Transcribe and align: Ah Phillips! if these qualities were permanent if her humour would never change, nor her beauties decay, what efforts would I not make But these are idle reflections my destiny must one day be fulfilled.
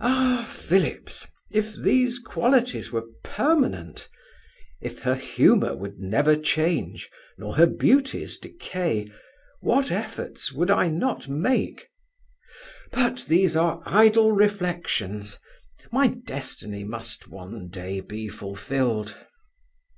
Ah 0.00 0.48
Phillips! 0.50 1.30
if 1.50 1.74
these 1.76 2.18
qualities 2.18 2.90
were 2.92 3.04
permanent 3.22 4.08
if 4.80 5.02
her 5.02 5.14
humour 5.14 5.76
would 5.76 5.98
never 5.98 6.34
change, 6.34 7.10
nor 7.36 7.56
her 7.56 7.66
beauties 7.66 8.38
decay, 8.38 9.12
what 9.60 9.92
efforts 9.92 10.50
would 10.50 10.70
I 10.70 10.88
not 10.88 11.28
make 11.28 11.90
But 12.90 13.26
these 13.28 13.54
are 13.54 13.82
idle 13.84 14.32
reflections 14.32 15.38
my 15.92 16.06
destiny 16.08 16.82
must 16.82 17.28
one 17.28 17.68
day 17.68 18.00
be 18.00 18.30
fulfilled. 18.30 19.18